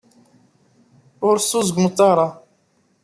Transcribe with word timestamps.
Ur 1.27 1.35
sεuẓẓugemt 1.39 1.99
ara. 2.11 2.27